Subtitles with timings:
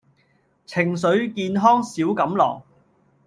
[0.65, 2.63] 情緒健康小錦囊